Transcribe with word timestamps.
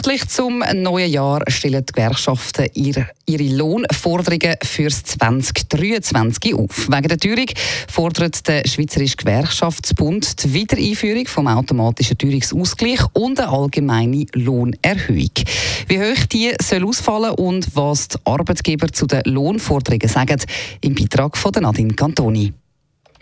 Pünktlich 0.00 0.28
zum 0.30 0.64
neuen 0.76 1.12
Jahr 1.12 1.42
stellen 1.48 1.84
die 1.84 1.92
Gewerkschaften 1.92 2.68
ihre, 2.72 3.10
Lohnforderungen 3.28 4.56
fürs 4.62 5.04
2023 5.04 6.54
auf. 6.54 6.88
Wegen 6.88 7.08
der 7.08 7.18
Teuerung 7.18 7.48
fordert 7.86 8.48
der 8.48 8.66
Schweizerische 8.66 9.16
Gewerkschaftsbund 9.16 10.42
die 10.42 10.54
Wiedereinführung 10.54 11.26
vom 11.26 11.48
automatischen 11.48 12.16
Teuerungsausgleich 12.16 13.00
und 13.12 13.40
eine 13.40 13.50
allgemeine 13.50 14.24
Lohnerhöhung. 14.32 15.32
Wie 15.86 16.00
hoch 16.00 16.24
die 16.32 16.54
soll 16.62 16.86
ausfallen 16.86 17.34
und 17.34 17.76
was 17.76 18.08
die 18.08 18.16
Arbeitgeber 18.24 18.90
zu 18.90 19.06
den 19.06 19.20
Lohnforderungen 19.26 20.08
sagen, 20.08 20.40
im 20.80 20.94
Beitrag 20.94 21.36
von 21.36 21.52
Nadine 21.60 21.92
Cantoni. 21.92 22.54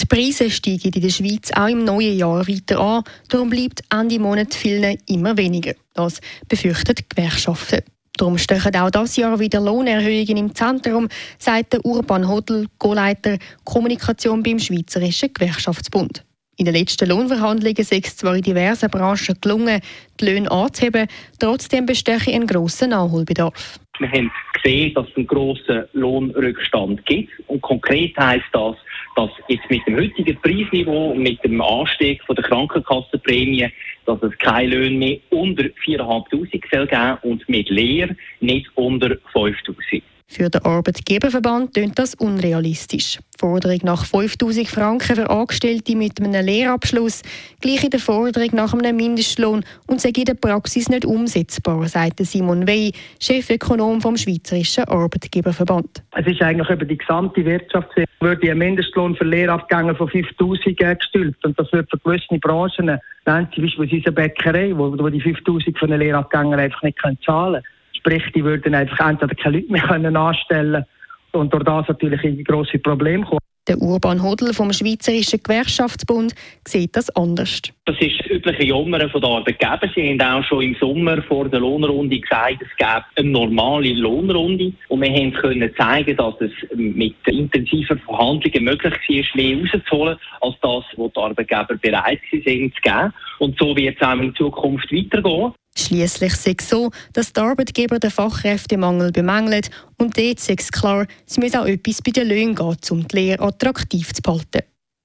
Die 0.00 0.06
Preise 0.06 0.48
steigen 0.50 0.92
in 0.94 1.02
der 1.02 1.10
Schweiz 1.10 1.50
auch 1.52 1.68
im 1.68 1.84
neuen 1.84 2.16
Jahr 2.16 2.48
weiter 2.48 2.80
an. 2.80 3.04
Darum 3.28 3.50
bleibt 3.50 3.82
Ende 3.92 4.18
Monat 4.18 4.54
vielen 4.54 4.96
immer 5.06 5.36
weniger. 5.36 5.74
Das 5.92 6.20
befürchten 6.48 6.94
die 6.94 7.04
Gewerkschaften. 7.06 7.82
Darum 8.16 8.38
stechen 8.38 8.74
auch 8.76 8.90
dieses 8.90 9.16
Jahr 9.16 9.38
wieder 9.38 9.60
Lohnerhöhungen 9.60 10.36
im 10.38 10.54
Zentrum, 10.54 11.08
sagt 11.38 11.74
der 11.74 11.84
Urban 11.84 12.26
Hodl, 12.26 12.66
Co-Leiter 12.78 13.36
Kommunikation 13.64 14.42
beim 14.42 14.58
Schweizerischen 14.58 15.34
Gewerkschaftsbund. 15.34 16.24
In 16.56 16.64
den 16.64 16.74
letzten 16.74 17.08
Lohnverhandlungen 17.08 17.76
ist 17.76 17.92
es 17.92 18.16
zwar 18.16 18.36
in 18.36 18.42
diversen 18.42 18.90
Branchen 18.90 19.36
gelungen, 19.40 19.80
die 20.18 20.24
Löhne 20.24 20.50
anzuheben, 20.50 21.08
trotzdem 21.38 21.84
bestehe 21.86 22.20
ein 22.34 22.46
grosser 22.46 22.86
Nachholbedarf. 22.86 23.80
Wir 24.00 24.10
haben 24.12 24.32
gesehen, 24.54 24.94
dass 24.94 25.06
es 25.08 25.16
einen 25.16 25.26
grossen 25.26 25.84
Lohnrückstand 25.92 27.04
gibt. 27.04 27.30
Und 27.48 27.60
konkret 27.60 28.16
heisst 28.18 28.46
das, 28.52 28.76
dass 29.14 29.30
jetzt 29.48 29.68
mit 29.68 29.86
dem 29.86 29.96
heutigen 29.96 30.40
Preisniveau 30.40 31.10
und 31.10 31.22
mit 31.22 31.44
dem 31.44 31.60
Anstieg 31.60 32.22
von 32.24 32.34
der 32.34 32.44
Krankenkassenprämie, 32.46 33.68
dass 34.06 34.22
es 34.22 34.36
keine 34.38 34.68
Löhne 34.74 34.96
mehr 34.96 35.18
unter 35.28 35.64
4'500 35.64 36.62
soll 36.72 36.86
geben 36.86 37.18
und 37.22 37.46
mit 37.48 37.68
Lehr 37.68 38.08
nicht 38.40 38.66
unter 38.74 39.16
5'000. 39.34 40.02
Für 40.32 40.48
den 40.48 40.64
Arbeitgeberverband 40.64 41.74
klingt 41.74 41.98
das 41.98 42.14
unrealistisch. 42.14 43.18
Die 43.34 43.38
Forderung 43.40 43.80
nach 43.82 44.04
5000 44.04 44.68
Franken 44.68 45.16
für 45.16 45.28
Angestellte 45.28 45.96
mit 45.96 46.20
einem 46.20 46.46
Lehrabschluss 46.46 47.22
gleiche 47.60 47.90
der 47.90 47.98
Forderung 47.98 48.50
nach 48.52 48.72
einem 48.72 48.94
Mindestlohn 48.94 49.64
und 49.88 50.00
sei 50.00 50.10
in 50.16 50.26
der 50.26 50.34
Praxis 50.34 50.88
nicht 50.88 51.04
umsetzbar, 51.04 51.84
sagt 51.88 52.20
Simon 52.20 52.68
Wey, 52.68 52.92
Chefökonom 53.18 54.00
vom 54.00 54.16
Schweizerischen 54.16 54.84
Arbeitgeberverband. 54.84 56.04
Es 56.16 56.26
ist 56.28 56.40
eigentlich 56.42 56.70
über 56.70 56.84
die 56.84 56.98
gesamte 56.98 57.44
Wirtschaft 57.44 57.88
würde 58.20 58.52
ein 58.52 58.58
Mindestlohn 58.58 59.16
für 59.16 59.24
Lehrabgänge 59.24 59.96
von 59.96 60.08
5000 60.08 60.78
gestülpt 60.78 61.44
und 61.44 61.58
das 61.58 61.72
wird 61.72 61.90
für 61.90 61.98
gewisse 61.98 62.38
Branchen, 62.38 62.86
nennen 63.26 63.48
Sie 63.52 63.62
beispielsweise 63.62 63.96
unsere 63.96 64.12
Bäckerei, 64.12 64.72
wo 64.76 65.08
die 65.08 65.20
5000 65.20 65.76
für 65.76 65.86
einen 65.86 65.98
Lehrabgänger 65.98 66.58
einfach 66.58 66.84
nicht 66.84 66.98
zahlen 67.26 67.54
können. 67.54 67.64
Sprich, 68.00 68.22
die 68.34 68.42
würden 68.42 68.74
einfach 68.74 69.10
entweder 69.10 69.34
keine 69.34 69.58
Leute 69.58 69.72
mehr 69.72 69.82
können 69.82 70.16
anstellen 70.16 70.84
und 71.32 71.52
durch 71.52 71.64
das 71.64 71.86
natürlich 71.88 72.24
in 72.24 72.42
grosse 72.44 72.78
Probleme 72.78 73.24
kommen. 73.24 73.40
Der 73.68 73.78
Urban 73.78 74.22
Hodl 74.22 74.54
vom 74.54 74.72
Schweizerischen 74.72 75.40
Gewerkschaftsbund 75.42 76.34
sieht 76.66 76.96
das 76.96 77.08
anders. 77.14 77.60
Das 77.84 77.94
ist 78.00 78.18
das 78.18 78.26
übliche 78.30 78.64
Jammern 78.64 79.08
der 79.14 79.22
Arbeitgeber. 79.22 79.88
Sie 79.94 80.18
haben 80.18 80.20
auch 80.20 80.44
schon 80.44 80.62
im 80.62 80.74
Sommer 80.80 81.22
vor 81.22 81.48
der 81.48 81.60
Lohnrunde 81.60 82.18
gesagt, 82.18 82.62
es 82.62 82.76
gäbe 82.78 83.04
eine 83.16 83.28
normale 83.28 83.92
Lohnrunde. 83.92 84.72
Und 84.88 85.02
wir 85.02 85.12
haben 85.12 85.32
können 85.34 85.70
zeigen, 85.76 86.16
dass 86.16 86.34
es 86.40 86.50
mit 86.74 87.14
intensiven 87.26 87.98
Verhandlungen 88.00 88.64
möglich 88.64 88.94
war, 88.94 89.42
mehr 89.42 89.58
rauszuholen, 89.58 90.16
als 90.40 90.54
das, 90.62 90.84
was 90.96 91.12
die 91.12 91.20
Arbeitgeber 91.20 91.76
bereit 91.80 92.20
sind 92.32 92.74
zu 92.74 92.80
geben. 92.82 93.12
Und 93.38 93.58
so 93.58 93.76
wird 93.76 93.96
es 94.00 94.06
auch 94.06 94.18
in 94.18 94.34
Zukunft 94.34 94.90
weitergehen. 94.90 95.52
Schließlich 95.76 96.34
sei 96.34 96.54
es 96.58 96.68
so, 96.68 96.90
dass 97.12 97.32
die 97.32 97.40
Arbeitgeber 97.40 97.98
den 97.98 98.10
Fachkräftemangel 98.10 99.12
bemängeln 99.12 99.62
und 99.98 100.16
dort 100.16 100.40
sei 100.40 100.56
es 100.58 100.70
klar, 100.70 101.06
es 101.26 101.38
muss 101.38 101.54
auch 101.54 101.66
etwas 101.66 102.02
bei 102.02 102.10
den 102.10 102.28
Löhnen 102.28 102.54
gehen, 102.54 102.76
um 102.90 103.06
die 103.06 103.16
Lehre 103.16 103.42
attraktiv 103.42 104.12
zu 104.12 104.22
behalten. 104.22 104.62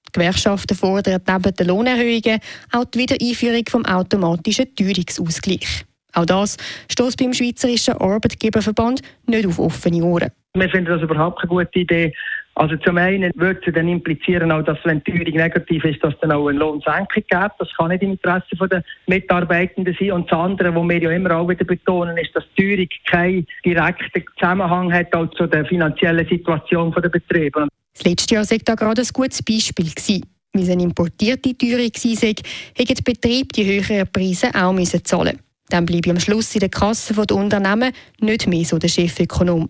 Die 0.07 0.11
Gewerkschaften 0.11 0.75
fordern 0.75 1.21
neben 1.27 1.55
den 1.55 1.67
Lohnerhöhungen 1.67 2.39
auch 2.71 2.85
die 2.85 2.99
Wiedereinführung 2.99 3.63
vom 3.69 3.85
automatischen 3.85 4.73
Teuerungsausgleich. 4.75 5.85
Auch 6.13 6.25
das 6.25 6.57
stößt 6.89 7.17
beim 7.17 7.33
Schweizerischen 7.33 7.95
Arbeitgeberverband 7.95 9.01
nicht 9.27 9.45
auf 9.45 9.59
offene 9.59 10.03
Ohren. 10.03 10.31
Wir 10.53 10.69
finden 10.69 10.85
das 10.85 11.01
überhaupt 11.01 11.41
keine 11.41 11.49
gute 11.49 11.79
Idee. 11.79 12.13
Also 12.57 12.77
zum 12.77 12.97
einen 12.97 13.31
würde 13.35 13.59
es 13.65 13.73
dann 13.73 13.89
implizieren, 13.89 14.49
auch, 14.49 14.63
dass 14.63 14.77
wenn 14.85 15.03
die 15.03 15.11
Teuerung 15.11 15.33
negativ 15.33 15.83
ist, 15.83 16.01
dass 16.01 16.17
dann 16.21 16.31
auch 16.31 16.47
eine 16.47 16.59
Lohnsenkung 16.59 17.07
gibt. 17.13 17.31
Das 17.31 17.69
kann 17.77 17.89
nicht 17.89 18.01
im 18.01 18.11
Interesse 18.11 18.45
der 18.55 18.81
Mitarbeitenden 19.07 19.95
sein. 19.99 20.13
Und 20.13 20.31
das 20.31 20.39
andere, 20.39 20.73
was 20.73 20.87
wir 20.87 21.01
ja 21.01 21.11
immer 21.11 21.35
auch 21.35 21.49
wieder 21.49 21.65
betonen, 21.65 22.17
ist, 22.17 22.33
dass 22.33 22.45
die 22.57 22.63
Teuerung 22.75 22.89
keinen 23.07 23.47
direkten 23.65 24.23
Zusammenhang 24.39 24.93
hat 24.93 25.13
auch 25.13 25.29
zu 25.31 25.47
der 25.47 25.65
finanziellen 25.65 26.25
Situation 26.27 26.93
der 26.93 27.09
Betriebe. 27.09 27.67
Das 27.93 28.05
letzte 28.05 28.35
Jahr 28.35 28.49
war 28.49 28.57
da 28.57 28.75
gerade 28.75 29.01
ein 29.01 29.07
gutes 29.11 29.43
Beispiel. 29.43 29.89
Gewesen. 29.89 30.23
Es 30.53 30.69
eine 30.69 30.83
importierte 30.83 31.57
Teuerung 31.57 31.81
war, 31.81 32.29
hätten 32.77 32.95
die 32.95 33.03
Betriebe 33.03 33.47
die 33.53 33.65
höheren 33.65 34.07
Preise 34.07 34.49
auch 34.55 34.71
müssen 34.71 35.03
zahlen 35.03 35.39
Dann 35.67 35.85
bleibe 35.85 36.11
am 36.11 36.19
Schluss 36.21 36.55
in 36.55 36.61
der 36.61 36.69
Kasse 36.69 37.13
der 37.13 37.35
Unternehmen 37.35 37.91
nicht 38.21 38.47
mehr 38.47 38.63
so 38.63 38.77
der 38.77 38.87
Chefökonom. 38.87 39.69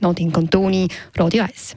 Nadine 0.00 0.32
Cantoni, 0.32 0.88
Radio 1.18 1.44
1. 1.44 1.76